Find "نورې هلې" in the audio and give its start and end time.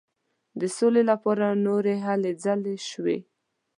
1.65-2.31